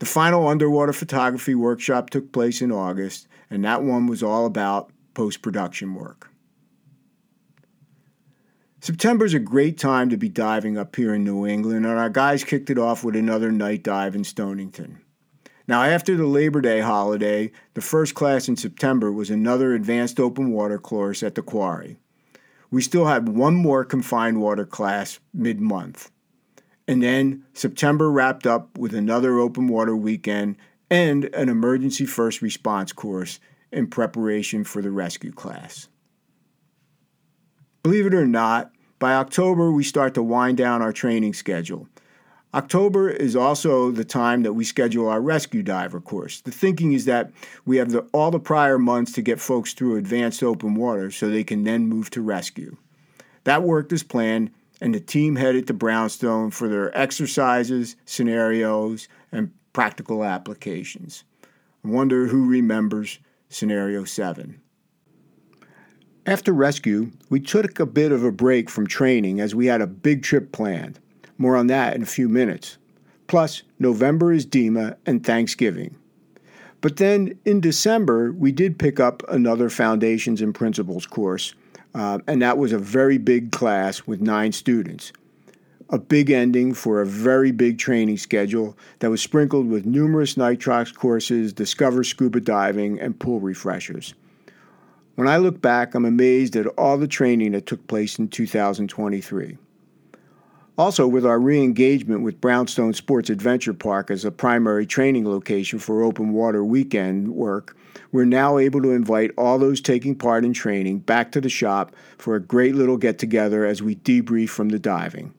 The 0.00 0.06
final 0.06 0.48
underwater 0.48 0.94
photography 0.94 1.54
workshop 1.54 2.08
took 2.08 2.32
place 2.32 2.62
in 2.62 2.72
August, 2.72 3.28
and 3.50 3.62
that 3.64 3.82
one 3.82 4.06
was 4.06 4.22
all 4.22 4.46
about 4.46 4.90
post 5.12 5.42
production 5.42 5.94
work. 5.94 6.30
September 8.80 9.26
is 9.26 9.34
a 9.34 9.38
great 9.38 9.76
time 9.76 10.08
to 10.08 10.16
be 10.16 10.30
diving 10.30 10.78
up 10.78 10.96
here 10.96 11.12
in 11.12 11.22
New 11.22 11.46
England, 11.46 11.84
and 11.84 11.98
our 11.98 12.08
guys 12.08 12.44
kicked 12.44 12.70
it 12.70 12.78
off 12.78 13.04
with 13.04 13.14
another 13.14 13.52
night 13.52 13.82
dive 13.82 14.14
in 14.14 14.24
Stonington. 14.24 15.02
Now, 15.68 15.82
after 15.82 16.16
the 16.16 16.26
Labor 16.26 16.62
Day 16.62 16.80
holiday, 16.80 17.52
the 17.74 17.82
first 17.82 18.14
class 18.14 18.48
in 18.48 18.56
September 18.56 19.12
was 19.12 19.28
another 19.28 19.74
advanced 19.74 20.18
open 20.18 20.50
water 20.50 20.78
course 20.78 21.22
at 21.22 21.34
the 21.34 21.42
quarry. 21.42 21.98
We 22.70 22.80
still 22.80 23.04
had 23.04 23.28
one 23.28 23.54
more 23.54 23.84
confined 23.84 24.40
water 24.40 24.64
class 24.64 25.20
mid 25.34 25.60
month. 25.60 26.10
And 26.90 27.00
then 27.00 27.44
September 27.52 28.10
wrapped 28.10 28.48
up 28.48 28.76
with 28.76 28.96
another 28.96 29.38
open 29.38 29.68
water 29.68 29.94
weekend 29.94 30.56
and 30.90 31.26
an 31.26 31.48
emergency 31.48 32.04
first 32.04 32.42
response 32.42 32.92
course 32.92 33.38
in 33.70 33.86
preparation 33.86 34.64
for 34.64 34.82
the 34.82 34.90
rescue 34.90 35.30
class. 35.30 35.86
Believe 37.84 38.06
it 38.06 38.14
or 38.14 38.26
not, 38.26 38.72
by 38.98 39.14
October 39.14 39.70
we 39.70 39.84
start 39.84 40.14
to 40.14 40.22
wind 40.24 40.56
down 40.56 40.82
our 40.82 40.92
training 40.92 41.32
schedule. 41.32 41.86
October 42.54 43.08
is 43.08 43.36
also 43.36 43.92
the 43.92 44.04
time 44.04 44.42
that 44.42 44.54
we 44.54 44.64
schedule 44.64 45.08
our 45.08 45.20
rescue 45.20 45.62
diver 45.62 46.00
course. 46.00 46.40
The 46.40 46.50
thinking 46.50 46.92
is 46.92 47.04
that 47.04 47.30
we 47.64 47.76
have 47.76 47.92
the, 47.92 48.00
all 48.12 48.32
the 48.32 48.40
prior 48.40 48.80
months 48.80 49.12
to 49.12 49.22
get 49.22 49.38
folks 49.38 49.74
through 49.74 49.94
advanced 49.94 50.42
open 50.42 50.74
water 50.74 51.12
so 51.12 51.28
they 51.28 51.44
can 51.44 51.62
then 51.62 51.88
move 51.88 52.10
to 52.10 52.20
rescue. 52.20 52.76
That 53.44 53.62
worked 53.62 53.92
as 53.92 54.02
planned, 54.02 54.50
and 54.80 54.94
the 54.94 55.00
team 55.00 55.36
headed 55.36 55.66
to 55.66 55.74
Brownstone 55.74 56.50
for 56.50 56.68
their 56.68 56.96
exercises, 56.96 57.96
scenarios, 58.04 59.08
and 59.30 59.52
practical 59.72 60.24
applications. 60.24 61.24
I 61.84 61.88
wonder 61.88 62.26
who 62.26 62.48
remembers 62.48 63.18
Scenario 63.48 64.04
7. 64.04 64.60
After 66.26 66.52
rescue, 66.52 67.10
we 67.28 67.40
took 67.40 67.80
a 67.80 67.86
bit 67.86 68.12
of 68.12 68.22
a 68.22 68.32
break 68.32 68.68
from 68.68 68.86
training 68.86 69.40
as 69.40 69.54
we 69.54 69.66
had 69.66 69.80
a 69.80 69.86
big 69.86 70.22
trip 70.22 70.52
planned. 70.52 71.00
More 71.38 71.56
on 71.56 71.66
that 71.68 71.96
in 71.96 72.02
a 72.02 72.06
few 72.06 72.28
minutes. 72.28 72.76
Plus, 73.26 73.62
November 73.78 74.32
is 74.32 74.44
DEMA 74.44 74.96
and 75.06 75.24
Thanksgiving. 75.24 75.96
But 76.80 76.96
then 76.96 77.38
in 77.44 77.60
December, 77.60 78.32
we 78.32 78.52
did 78.52 78.78
pick 78.78 79.00
up 79.00 79.22
another 79.28 79.70
Foundations 79.70 80.40
and 80.40 80.54
Principles 80.54 81.06
course, 81.06 81.54
uh, 81.94 82.18
and 82.26 82.42
that 82.42 82.58
was 82.58 82.72
a 82.72 82.78
very 82.78 83.18
big 83.18 83.52
class 83.52 84.06
with 84.06 84.20
nine 84.20 84.52
students. 84.52 85.12
A 85.90 85.98
big 85.98 86.30
ending 86.30 86.72
for 86.72 87.00
a 87.00 87.06
very 87.06 87.50
big 87.50 87.78
training 87.78 88.16
schedule 88.16 88.76
that 89.00 89.10
was 89.10 89.20
sprinkled 89.20 89.68
with 89.68 89.86
numerous 89.86 90.36
nitrox 90.36 90.94
courses, 90.94 91.52
discover 91.52 92.04
scuba 92.04 92.40
diving, 92.40 93.00
and 93.00 93.18
pool 93.18 93.40
refreshers. 93.40 94.14
When 95.16 95.26
I 95.26 95.38
look 95.38 95.60
back, 95.60 95.94
I'm 95.94 96.04
amazed 96.04 96.54
at 96.54 96.66
all 96.66 96.96
the 96.96 97.08
training 97.08 97.52
that 97.52 97.66
took 97.66 97.84
place 97.88 98.18
in 98.18 98.28
2023. 98.28 99.58
Also, 100.80 101.06
with 101.06 101.26
our 101.26 101.38
re 101.38 101.62
engagement 101.62 102.22
with 102.22 102.40
Brownstone 102.40 102.94
Sports 102.94 103.28
Adventure 103.28 103.74
Park 103.74 104.10
as 104.10 104.24
a 104.24 104.30
primary 104.30 104.86
training 104.86 105.28
location 105.28 105.78
for 105.78 106.02
open 106.02 106.32
water 106.32 106.64
weekend 106.64 107.28
work, 107.34 107.76
we're 108.12 108.24
now 108.24 108.56
able 108.56 108.80
to 108.80 108.92
invite 108.92 109.30
all 109.36 109.58
those 109.58 109.82
taking 109.82 110.14
part 110.14 110.42
in 110.42 110.54
training 110.54 111.00
back 111.00 111.32
to 111.32 111.40
the 111.42 111.50
shop 111.50 111.94
for 112.16 112.34
a 112.34 112.40
great 112.40 112.74
little 112.74 112.96
get 112.96 113.18
together 113.18 113.66
as 113.66 113.82
we 113.82 113.96
debrief 113.96 114.48
from 114.48 114.70
the 114.70 114.78
diving. 114.78 115.34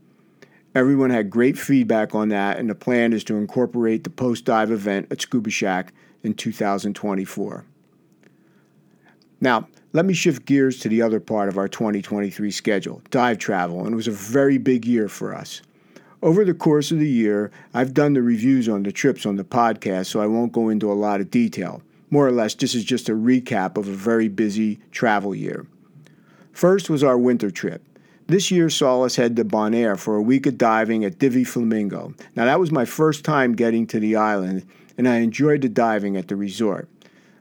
Everyone 0.75 1.09
had 1.09 1.31
great 1.31 1.57
feedback 1.57 2.13
on 2.13 2.29
that, 2.29 2.59
and 2.59 2.69
the 2.69 2.75
plan 2.75 3.11
is 3.11 3.23
to 3.23 3.35
incorporate 3.37 4.03
the 4.03 4.11
post 4.11 4.45
dive 4.45 4.69
event 4.69 5.07
at 5.09 5.21
Scuba 5.21 5.49
Shack 5.49 5.91
in 6.21 6.35
2024. 6.35 7.65
Now, 9.41 9.67
let 9.91 10.05
me 10.05 10.13
shift 10.13 10.45
gears 10.45 10.79
to 10.79 10.89
the 10.89 11.01
other 11.01 11.19
part 11.19 11.49
of 11.49 11.57
our 11.57 11.67
2023 11.67 12.51
schedule 12.51 13.01
dive 13.09 13.39
travel, 13.39 13.83
and 13.83 13.91
it 13.91 13.95
was 13.95 14.07
a 14.07 14.11
very 14.11 14.57
big 14.57 14.85
year 14.85 15.09
for 15.09 15.35
us. 15.35 15.61
Over 16.21 16.45
the 16.45 16.53
course 16.53 16.91
of 16.91 16.99
the 16.99 17.09
year, 17.09 17.51
I've 17.73 17.95
done 17.95 18.13
the 18.13 18.21
reviews 18.21 18.69
on 18.69 18.83
the 18.83 18.91
trips 18.91 19.25
on 19.25 19.37
the 19.37 19.43
podcast, 19.43 20.05
so 20.05 20.21
I 20.21 20.27
won't 20.27 20.51
go 20.51 20.69
into 20.69 20.91
a 20.91 20.93
lot 20.93 21.19
of 21.19 21.31
detail. 21.31 21.81
More 22.11 22.27
or 22.27 22.31
less, 22.31 22.53
this 22.53 22.75
is 22.75 22.83
just 22.83 23.09
a 23.09 23.13
recap 23.13 23.75
of 23.75 23.87
a 23.87 23.93
very 23.93 24.27
busy 24.27 24.79
travel 24.91 25.33
year. 25.33 25.65
First 26.53 26.89
was 26.89 27.03
our 27.03 27.17
winter 27.17 27.49
trip. 27.49 27.81
This 28.27 28.51
year 28.51 28.69
saw 28.69 29.01
us 29.01 29.15
head 29.15 29.35
to 29.37 29.43
Bonaire 29.43 29.97
for 29.97 30.15
a 30.15 30.21
week 30.21 30.45
of 30.45 30.57
diving 30.57 31.03
at 31.03 31.17
Divi 31.17 31.43
Flamingo. 31.43 32.13
Now, 32.35 32.45
that 32.45 32.59
was 32.59 32.71
my 32.71 32.85
first 32.85 33.25
time 33.25 33.55
getting 33.55 33.87
to 33.87 33.99
the 33.99 34.15
island, 34.15 34.65
and 34.97 35.07
I 35.07 35.17
enjoyed 35.17 35.61
the 35.61 35.69
diving 35.69 36.15
at 36.15 36.27
the 36.27 36.35
resort. 36.35 36.87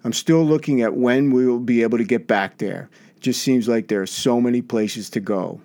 I'm 0.03 0.13
still 0.13 0.45
looking 0.45 0.81
at 0.83 0.97
when 0.97 1.31
we 1.31 1.47
will 1.47 1.61
be 1.61 1.83
able 1.83 1.99
to 1.99 2.05
get 2.05 2.27
back 2.27 2.59
there. 2.59 2.89
It 3.17 3.23
just 3.23 3.43
seems 3.43 3.69
like 3.69 3.89
there 3.89 4.01
are 4.01 4.07
so 4.07 4.41
many 4.41 4.63
places 4.63 5.11
to 5.11 5.21
go. 5.21 5.61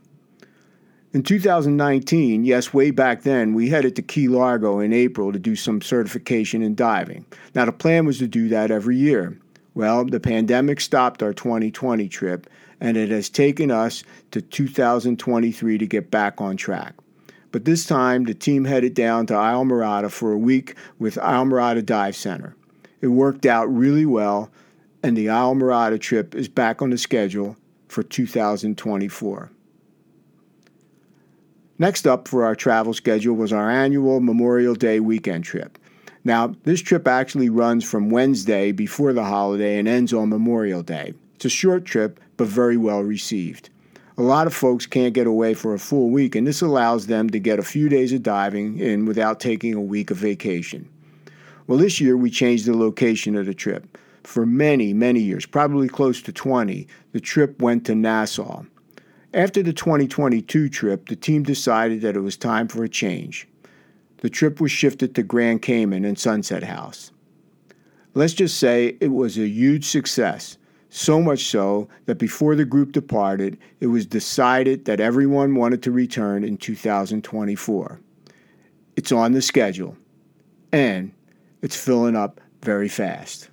In 1.13 1.24
2019, 1.24 2.44
yes, 2.44 2.74
way 2.74 2.92
back 2.92 3.22
then, 3.22 3.54
we 3.54 3.70
headed 3.70 3.96
to 3.96 4.01
Key 4.01 4.27
Largo 4.27 4.80
in 4.80 4.92
April 4.92 5.32
to 5.32 5.39
do 5.39 5.56
some 5.56 5.82
certification 5.82 6.62
in 6.62 6.75
diving. 6.75 7.25
Now, 7.54 7.63
the 7.63 7.72
plan 7.72 8.06
was 8.06 8.18
to 8.18 8.27
do 8.27 8.50
that 8.50 8.70
every 8.70 8.98
year. 8.98 9.39
Well, 9.75 10.04
the 10.04 10.20
pandemic 10.20 10.82
stopped 10.82 11.24
our 11.24 11.34
2020 11.34 12.10
trip, 12.10 12.50
and 12.82 12.98
it 12.98 13.10
has 13.12 13.30
taken 13.30 13.72
us 13.72 14.04
to 14.32 14.42
2023 14.42 15.77
to 15.77 15.88
get 15.88 16.12
back 16.12 16.42
on 16.42 16.58
track. 16.58 16.96
But 17.54 17.63
this 17.63 17.86
time, 17.86 18.25
the 18.25 18.34
team 18.34 18.65
headed 18.65 18.94
down 18.94 19.27
to 19.27 19.34
Islamorada 19.36 20.12
for 20.12 20.34
a 20.34 20.38
week 20.38 20.75
with 21.00 21.15
Islamorada 21.15 21.86
Dive 21.86 22.18
Center. 22.18 22.58
It 23.06 23.10
worked 23.10 23.46
out 23.46 23.72
really 23.72 24.08
well, 24.08 24.50
and 25.04 25.16
the 25.16 25.28
Islamorada 25.28 26.02
trip 26.02 26.34
is 26.34 26.48
back 26.48 26.82
on 26.82 26.90
the 26.90 26.98
schedule 26.98 27.56
for 27.88 28.02
2024. 28.02 29.52
Next 31.78 32.08
up 32.08 32.28
for 32.28 32.44
our 32.46 32.56
travel 32.56 32.96
schedule 32.96 33.36
was 33.36 33.54
our 33.54 33.70
annual 33.70 34.22
Memorial 34.22 34.74
Day 34.74 35.00
weekend 35.00 35.44
trip. 35.44 35.78
Now, 36.24 36.56
this 36.64 36.82
trip 36.82 37.08
actually 37.08 37.52
runs 37.52 37.84
from 37.84 38.10
Wednesday 38.10 38.72
before 38.72 39.14
the 39.14 39.24
holiday 39.24 39.78
and 39.78 39.88
ends 39.88 40.12
on 40.12 40.30
Memorial 40.30 40.82
Day. 40.82 41.14
It's 41.36 41.46
a 41.46 41.50
short 41.50 41.86
trip, 41.86 42.20
but 42.38 42.48
very 42.48 42.76
well 42.76 43.02
received. 43.02 43.70
A 44.18 44.24
lot 44.24 44.48
of 44.48 44.54
folks 44.56 44.88
can't 44.88 45.14
get 45.14 45.28
away 45.28 45.54
for 45.54 45.76
a 45.76 45.80
full 45.80 46.10
week, 46.10 46.34
and 46.34 46.48
this 46.48 46.64
allows 46.64 47.06
them 47.06 47.30
to 47.30 47.38
get 47.38 47.60
a 47.60 47.64
few 47.64 47.88
days 47.88 48.12
of 48.14 48.24
diving 48.24 48.80
in 48.80 49.06
without 49.06 49.40
taking 49.40 49.76
a 49.76 49.80
week 49.80 50.10
of 50.10 50.18
vacation. 50.18 50.90
Well, 51.68 51.80
this 51.80 52.00
year 52.00 52.16
we 52.16 52.30
changed 52.30 52.66
the 52.66 52.78
location 52.78 53.36
of 53.36 53.46
the 53.46 53.54
trip. 53.54 53.98
For 54.24 54.46
many, 54.46 54.94
many 54.94 55.20
years, 55.20 55.46
probably 55.46 55.88
close 55.88 56.22
to 56.24 56.32
20, 56.32 56.88
the 57.12 57.20
trip 57.20 57.62
went 57.62 57.86
to 57.86 57.96
Nassau. 57.96 58.64
After 59.34 59.62
the 59.62 59.74
2022 59.74 60.70
trip, 60.70 61.10
the 61.10 61.16
team 61.16 61.44
decided 61.44 62.02
that 62.02 62.16
it 62.16 62.22
was 62.22 62.38
time 62.38 62.68
for 62.68 62.84
a 62.84 62.90
change. 62.90 63.48
The 64.18 64.30
trip 64.30 64.62
was 64.62 64.72
shifted 64.72 65.14
to 65.16 65.24
Grand 65.24 65.62
Cayman 65.62 66.06
and 66.06 66.18
Sunset 66.18 66.64
House. 66.64 67.12
Let's 68.14 68.34
just 68.34 68.58
say 68.58 68.96
it 69.02 69.12
was 69.12 69.38
a 69.38 69.48
huge 69.48 69.86
success, 69.86 70.58
so 70.90 71.22
much 71.22 71.46
so 71.46 71.90
that 72.06 72.18
before 72.18 72.56
the 72.56 72.64
group 72.64 72.94
departed, 72.94 73.58
it 73.82 73.88
was 73.88 74.06
decided 74.06 74.86
that 74.86 75.02
everyone 75.02 75.56
wanted 75.56 75.84
to 75.84 75.92
return 75.92 76.44
in 76.44 76.58
2024. 76.58 78.00
It's 78.96 79.12
on 79.12 79.34
the 79.34 79.42
schedule. 79.42 79.98
And 80.72 81.12
it's 81.62 81.76
filling 81.76 82.16
up 82.16 82.42
very 82.62 82.90
fast. 82.90 83.50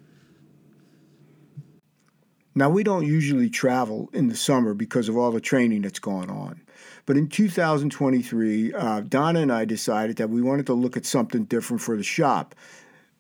Now, 2.54 2.68
we 2.68 2.82
don't 2.82 3.06
usually 3.06 3.48
travel 3.48 4.10
in 4.12 4.28
the 4.28 4.36
summer 4.36 4.74
because 4.74 5.08
of 5.08 5.16
all 5.16 5.30
the 5.30 5.40
training 5.40 5.82
that's 5.82 5.98
going 5.98 6.30
on. 6.30 6.60
But 7.06 7.16
in 7.16 7.28
2023, 7.28 8.74
uh, 8.74 9.00
Donna 9.00 9.40
and 9.40 9.52
I 9.52 9.64
decided 9.64 10.16
that 10.16 10.28
we 10.28 10.42
wanted 10.42 10.66
to 10.66 10.74
look 10.74 10.96
at 10.96 11.06
something 11.06 11.44
different 11.44 11.80
for 11.80 11.96
the 11.96 12.02
shop. 12.02 12.54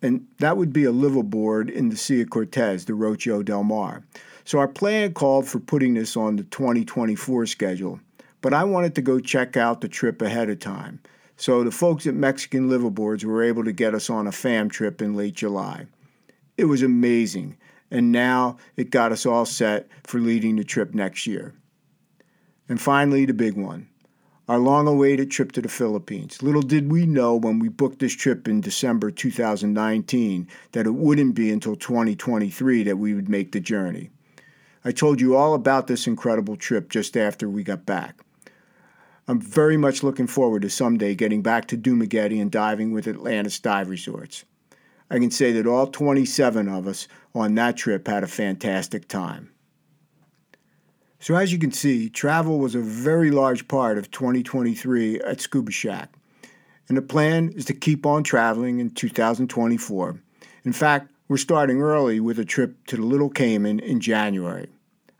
And 0.02 0.26
that 0.38 0.56
would 0.56 0.72
be 0.72 0.84
a 0.84 0.92
liveaboard 0.92 1.70
in 1.70 1.88
the 1.88 1.96
Sea 1.96 2.20
of 2.20 2.30
Cortez, 2.30 2.84
the 2.84 2.92
Rocio 2.92 3.44
del 3.44 3.64
Mar. 3.64 4.02
So 4.44 4.58
our 4.58 4.68
plan 4.68 5.14
called 5.14 5.48
for 5.48 5.60
putting 5.60 5.94
this 5.94 6.16
on 6.16 6.36
the 6.36 6.42
2024 6.44 7.46
schedule. 7.46 8.00
But 8.40 8.52
I 8.52 8.64
wanted 8.64 8.96
to 8.96 9.02
go 9.02 9.20
check 9.20 9.56
out 9.56 9.80
the 9.80 9.88
trip 9.88 10.20
ahead 10.20 10.50
of 10.50 10.58
time. 10.58 11.00
So 11.42 11.64
the 11.64 11.72
folks 11.72 12.06
at 12.06 12.14
Mexican 12.14 12.68
Liveaboards 12.68 13.24
were 13.24 13.42
able 13.42 13.64
to 13.64 13.72
get 13.72 13.96
us 13.96 14.08
on 14.08 14.28
a 14.28 14.30
fam 14.30 14.68
trip 14.68 15.02
in 15.02 15.16
late 15.16 15.34
July. 15.34 15.88
It 16.56 16.66
was 16.66 16.84
amazing, 16.84 17.56
and 17.90 18.12
now 18.12 18.58
it 18.76 18.90
got 18.90 19.10
us 19.10 19.26
all 19.26 19.44
set 19.44 19.88
for 20.04 20.20
leading 20.20 20.54
the 20.54 20.62
trip 20.62 20.94
next 20.94 21.26
year. 21.26 21.52
And 22.68 22.80
finally, 22.80 23.24
the 23.24 23.34
big 23.34 23.56
one 23.56 23.88
our 24.48 24.60
long 24.60 24.86
awaited 24.86 25.32
trip 25.32 25.50
to 25.52 25.60
the 25.60 25.68
Philippines. 25.68 26.44
Little 26.44 26.62
did 26.62 26.92
we 26.92 27.06
know 27.06 27.34
when 27.34 27.58
we 27.58 27.68
booked 27.68 27.98
this 27.98 28.14
trip 28.14 28.46
in 28.46 28.60
December 28.60 29.10
2019 29.10 30.46
that 30.70 30.86
it 30.86 30.94
wouldn't 30.94 31.34
be 31.34 31.50
until 31.50 31.74
2023 31.74 32.84
that 32.84 32.98
we 32.98 33.14
would 33.14 33.28
make 33.28 33.50
the 33.50 33.58
journey. 33.58 34.10
I 34.84 34.92
told 34.92 35.20
you 35.20 35.34
all 35.34 35.54
about 35.54 35.88
this 35.88 36.06
incredible 36.06 36.54
trip 36.54 36.88
just 36.88 37.16
after 37.16 37.48
we 37.48 37.64
got 37.64 37.84
back. 37.84 38.22
I'm 39.28 39.40
very 39.40 39.76
much 39.76 40.02
looking 40.02 40.26
forward 40.26 40.62
to 40.62 40.70
someday 40.70 41.14
getting 41.14 41.42
back 41.42 41.68
to 41.68 41.78
Dumaguete 41.78 42.40
and 42.40 42.50
diving 42.50 42.90
with 42.90 43.06
Atlantis 43.06 43.60
Dive 43.60 43.88
Resorts. 43.88 44.44
I 45.10 45.18
can 45.18 45.30
say 45.30 45.52
that 45.52 45.66
all 45.66 45.86
27 45.86 46.68
of 46.68 46.88
us 46.88 47.06
on 47.34 47.54
that 47.54 47.76
trip 47.76 48.08
had 48.08 48.24
a 48.24 48.26
fantastic 48.26 49.06
time. 49.06 49.52
So, 51.20 51.36
as 51.36 51.52
you 51.52 51.58
can 51.60 51.70
see, 51.70 52.08
travel 52.08 52.58
was 52.58 52.74
a 52.74 52.80
very 52.80 53.30
large 53.30 53.68
part 53.68 53.96
of 53.96 54.10
2023 54.10 55.20
at 55.20 55.40
Scuba 55.40 55.70
Shack. 55.70 56.12
And 56.88 56.96
the 56.96 57.02
plan 57.02 57.50
is 57.50 57.64
to 57.66 57.74
keep 57.74 58.04
on 58.04 58.24
traveling 58.24 58.80
in 58.80 58.90
2024. 58.90 60.20
In 60.64 60.72
fact, 60.72 61.12
we're 61.28 61.36
starting 61.36 61.80
early 61.80 62.18
with 62.18 62.40
a 62.40 62.44
trip 62.44 62.86
to 62.86 62.96
the 62.96 63.02
Little 63.02 63.30
Cayman 63.30 63.78
in 63.78 64.00
January. 64.00 64.68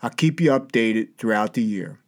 I'll 0.03 0.11
keep 0.11 0.41
you 0.41 0.51
updated 0.51 1.17
throughout 1.19 1.55
the 1.55 1.63
year. 1.63 2.01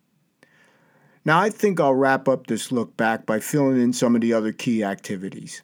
Now, 1.24 1.40
I 1.40 1.50
think 1.50 1.80
I'll 1.80 1.94
wrap 1.94 2.28
up 2.28 2.46
this 2.46 2.70
look 2.70 2.96
back 2.96 3.24
by 3.24 3.40
filling 3.40 3.80
in 3.80 3.92
some 3.92 4.14
of 4.14 4.20
the 4.20 4.32
other 4.32 4.52
key 4.52 4.84
activities. 4.84 5.62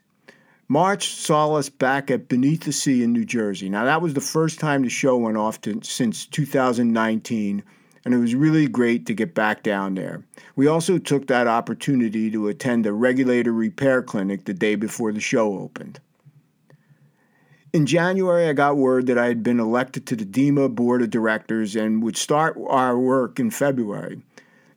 March 0.68 1.08
saw 1.08 1.54
us 1.54 1.68
back 1.68 2.10
at 2.10 2.28
Beneath 2.28 2.62
the 2.62 2.72
Sea 2.72 3.02
in 3.02 3.12
New 3.12 3.24
Jersey. 3.24 3.68
Now, 3.68 3.84
that 3.84 4.00
was 4.00 4.14
the 4.14 4.20
first 4.20 4.60
time 4.60 4.82
the 4.82 4.88
show 4.88 5.16
went 5.16 5.36
off 5.36 5.60
to, 5.62 5.80
since 5.82 6.26
2019 6.26 7.62
and 8.04 8.14
it 8.14 8.18
was 8.18 8.34
really 8.34 8.66
great 8.66 9.06
to 9.06 9.14
get 9.14 9.34
back 9.34 9.62
down 9.62 9.94
there. 9.94 10.22
We 10.56 10.66
also 10.66 10.98
took 10.98 11.26
that 11.26 11.46
opportunity 11.46 12.30
to 12.30 12.48
attend 12.48 12.86
a 12.86 12.92
regulator 12.92 13.52
repair 13.52 14.02
clinic 14.02 14.44
the 14.44 14.54
day 14.54 14.74
before 14.74 15.12
the 15.12 15.20
show 15.20 15.58
opened. 15.58 16.00
In 17.72 17.86
January, 17.86 18.48
I 18.48 18.52
got 18.52 18.76
word 18.76 19.06
that 19.06 19.18
I 19.18 19.26
had 19.26 19.42
been 19.42 19.60
elected 19.60 20.06
to 20.06 20.16
the 20.16 20.24
DEMA 20.24 20.70
Board 20.70 21.02
of 21.02 21.10
Directors 21.10 21.76
and 21.76 22.02
would 22.02 22.16
start 22.16 22.58
our 22.68 22.98
work 22.98 23.38
in 23.38 23.50
February. 23.50 24.22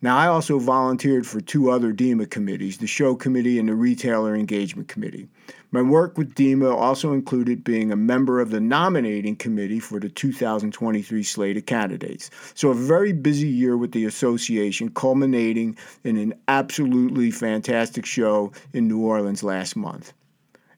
Now, 0.03 0.17
I 0.17 0.27
also 0.27 0.60
volunteered 0.60 1.25
for 1.25 1.39
two 1.39 1.72
other 1.72 1.93
DEMA 1.93 2.29
committees 2.29 2.79
the 2.79 2.88
Show 2.88 3.15
Committee 3.15 3.57
and 3.57 3.69
the 3.69 3.74
Retailer 3.74 4.36
Engagement 4.36 4.89
Committee. 4.89 5.29
My 5.72 5.81
work 5.81 6.17
with 6.17 6.36
DEMA 6.36 6.75
also 6.75 7.13
included 7.13 7.63
being 7.63 7.89
a 7.89 7.95
member 7.95 8.41
of 8.41 8.50
the 8.50 8.60
nominating 8.60 9.38
committee 9.38 9.79
for 9.79 10.01
the 10.01 10.10
2023 10.10 11.24
slate 11.24 11.55
of 11.55 11.65
candidates. 11.67 12.29
So, 12.53 12.72
a 12.72 12.74
very 12.74 13.13
busy 13.13 13.48
year 13.48 13.77
with 13.77 13.93
the 13.93 14.03
association, 14.03 14.89
culminating 14.89 15.77
in 16.03 16.17
an 16.17 16.33
absolutely 16.50 17.31
fantastic 17.31 18.05
show 18.05 18.51
in 18.74 18.89
New 18.89 19.00
Orleans 19.00 19.41
last 19.41 19.77
month. 19.77 20.12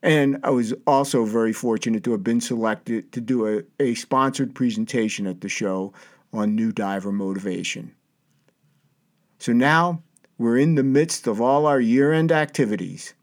And 0.03 0.37
I 0.43 0.51
was 0.51 0.71
also 0.85 1.25
very 1.25 1.51
fortunate 1.51 2.03
to 2.03 2.11
have 2.11 2.23
been 2.23 2.41
selected 2.41 3.11
to 3.13 3.21
do 3.21 3.47
a, 3.47 3.63
a 3.81 3.95
sponsored 3.95 4.53
presentation 4.53 5.25
at 5.25 5.41
the 5.41 5.49
show 5.49 5.93
on 6.31 6.55
new 6.55 6.71
diver 6.71 7.11
motivation. 7.11 7.91
So 9.45 9.53
now 9.53 10.01
we're 10.39 10.57
in 10.57 10.73
the 10.73 10.81
midst 10.81 11.27
of 11.27 11.39
all 11.39 11.67
our 11.67 11.79
year 11.79 12.11
end 12.11 12.31
activities. 12.31 13.13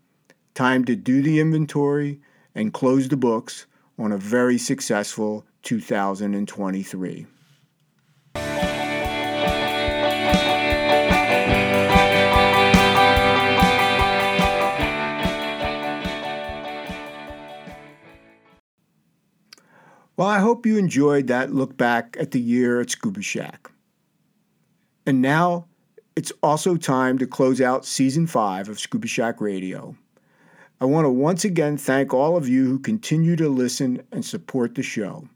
Time 0.55 0.85
to 0.85 0.95
do 0.95 1.21
the 1.21 1.41
inventory 1.41 2.21
and 2.55 2.73
close 2.73 3.09
the 3.09 3.17
books 3.17 3.67
on 3.99 4.13
a 4.13 4.17
very 4.17 4.57
successful 4.57 5.45
2023. 5.63 7.27
Well, 20.17 20.29
I 20.29 20.39
hope 20.39 20.67
you 20.67 20.79
enjoyed 20.79 21.27
that 21.27 21.53
look 21.53 21.77
back 21.77 22.17
at 22.21 22.31
the 22.31 22.39
year 22.39 22.81
at 22.81 22.91
Scuba 22.91 23.23
Shack. 23.23 23.73
And 25.05 25.21
now 25.21 25.67
it's 26.15 26.33
also 26.43 26.77
time 26.77 27.19
to 27.19 27.27
close 27.27 27.61
out 27.61 27.87
season 27.87 28.27
five 28.27 28.69
of 28.69 28.79
Scuba 28.79 29.07
Shack 29.07 29.41
Radio. 29.41 29.97
I 30.81 30.85
want 30.85 31.05
to 31.05 31.11
once 31.11 31.45
again 31.45 31.79
thank 31.79 32.13
all 32.13 32.37
of 32.37 32.49
you 32.49 32.67
who 32.67 32.79
continue 32.79 33.37
to 33.37 33.49
listen 33.49 34.03
and 34.13 34.25
support 34.25 34.75
the 34.75 34.83
show. 34.83 35.29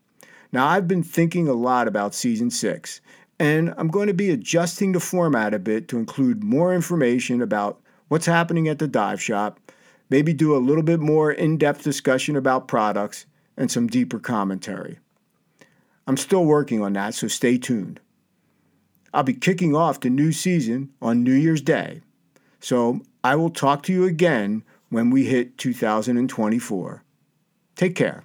Now, 0.53 0.67
I've 0.67 0.89
been 0.89 1.03
thinking 1.03 1.49
a 1.49 1.55
lot 1.55 1.89
about 1.89 2.15
season 2.15 2.51
six, 2.51 3.01
and 3.39 3.73
I'm 3.77 3.89
going 3.89 4.09
to 4.09 4.15
be 4.15 4.31
adjusting 4.31 4.93
the 4.93 5.01
format 5.01 5.55
a 5.55 5.59
bit 5.59 5.89
to 5.89 5.99
include 5.99 6.43
more 6.43 6.75
information 6.75 7.41
about 7.41 7.81
what's 8.09 8.27
happening 8.27 8.69
at 8.69 8.79
the 8.79 8.89
dive 8.89 9.23
shop, 9.23 9.61
maybe 10.11 10.33
do 10.33 10.55
a 10.55 10.59
little 10.59 10.83
bit 10.83 11.01
more 11.01 11.33
in 11.33 11.59
depth 11.59 11.83
discussion 11.83 12.37
about 12.37 12.69
products, 12.69 13.27
and 13.57 13.71
some 13.71 13.87
deeper 13.87 14.19
commentary. 14.19 14.99
I'm 16.07 16.17
still 16.17 16.45
working 16.45 16.83
on 16.83 16.93
that, 16.93 17.15
so 17.15 17.29
stay 17.29 17.57
tuned. 17.59 18.01
I'll 19.17 19.23
be 19.23 19.33
kicking 19.33 19.75
off 19.75 20.01
the 20.01 20.11
new 20.11 20.31
season 20.31 20.91
on 21.01 21.25
New 21.25 21.33
Year's 21.33 21.63
Day. 21.63 22.03
So 22.61 23.01
I 23.25 23.35
will 23.35 23.49
talk 23.49 23.83
to 23.85 23.93
you 23.93 24.05
again 24.05 24.63
when 24.91 25.09
we 25.09 25.25
hit 25.25 25.57
2024. 25.57 27.03
Take 27.77 27.95
care. 27.95 28.25